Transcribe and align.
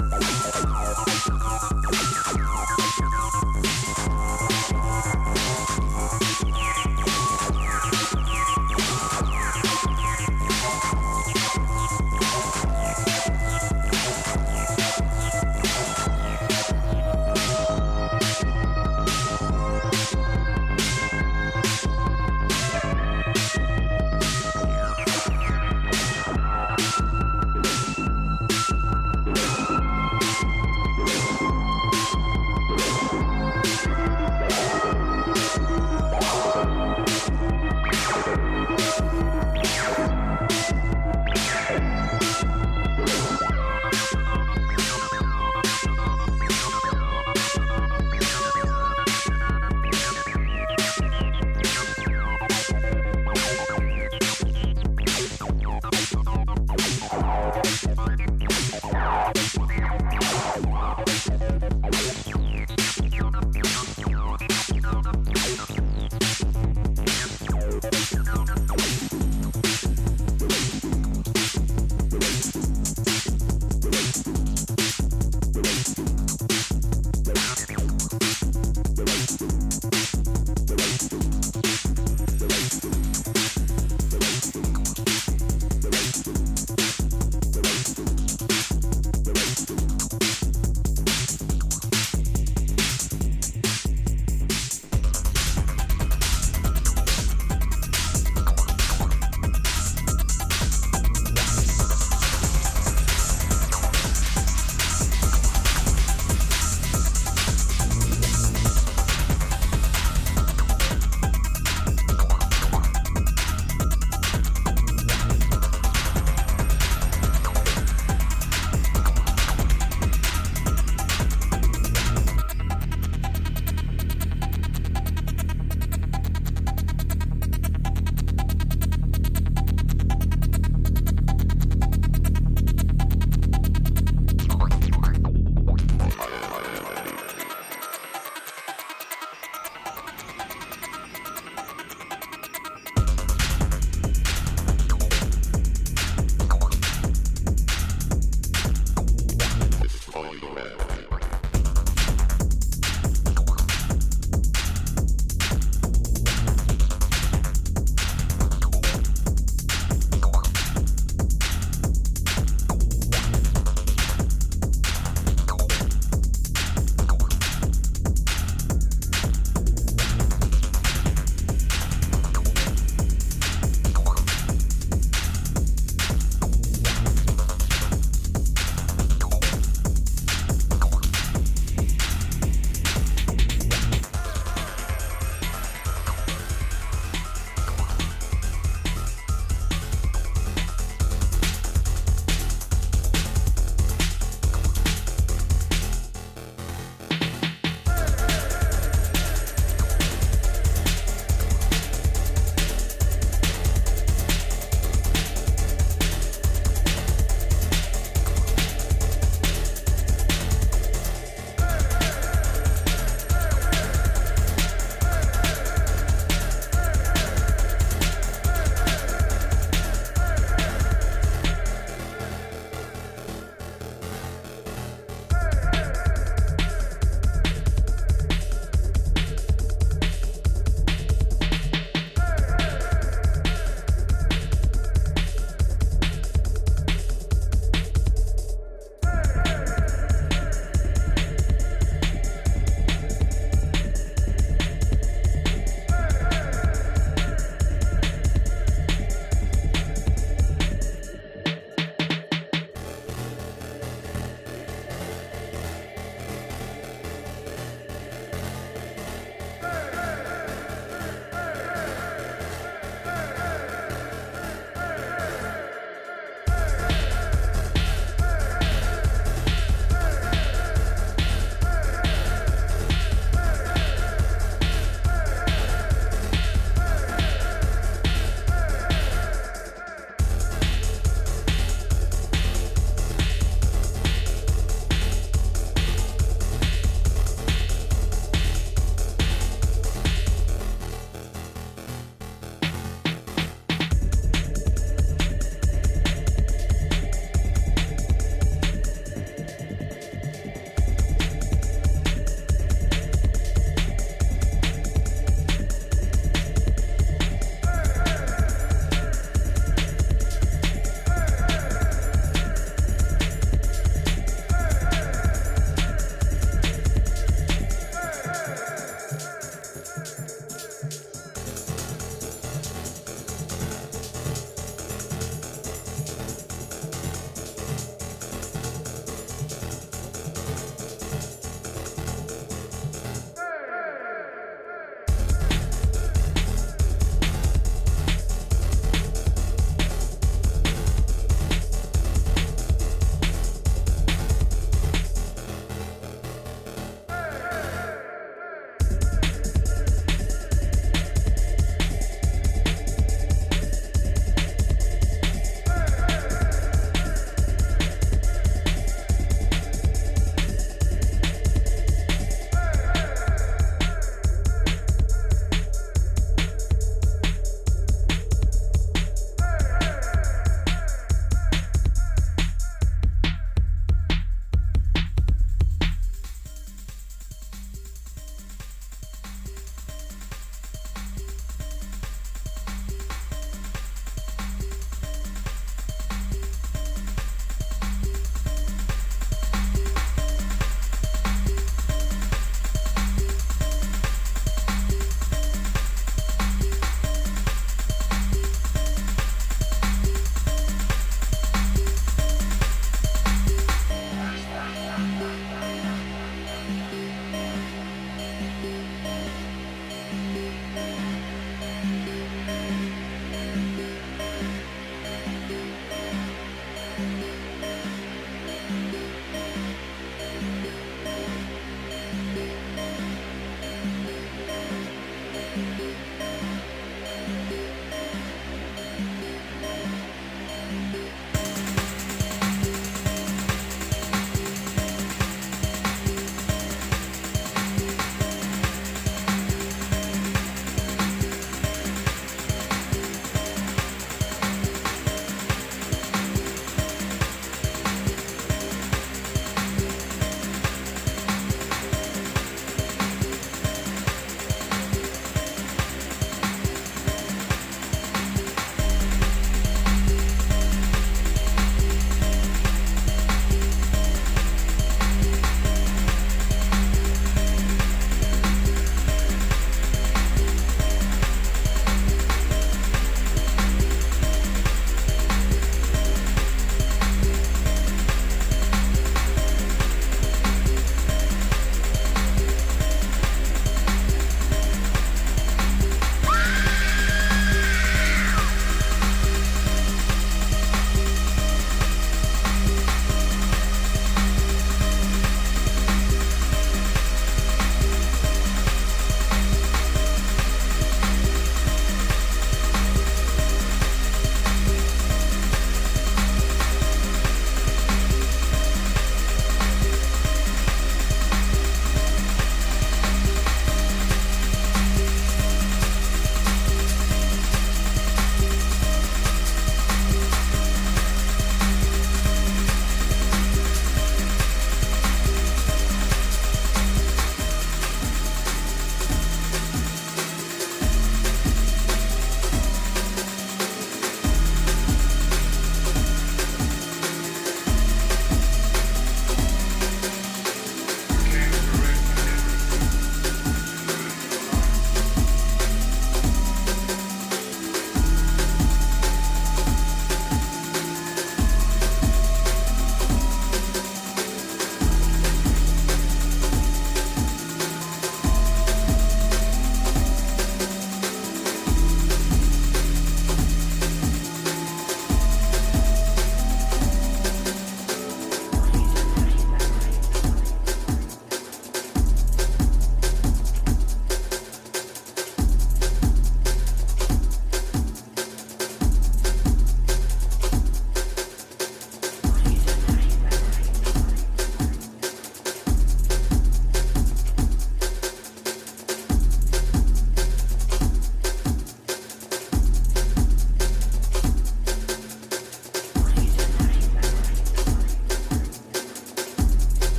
Bye. 0.00 0.33